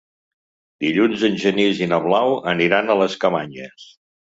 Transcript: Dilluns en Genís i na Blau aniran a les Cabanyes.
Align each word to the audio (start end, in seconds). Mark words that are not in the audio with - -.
Dilluns 0.85 1.25
en 1.29 1.37
Genís 1.43 1.83
i 1.85 1.89
na 1.93 2.01
Blau 2.07 2.35
aniran 2.55 2.91
a 2.91 2.99
les 3.05 3.21
Cabanyes. 3.27 3.89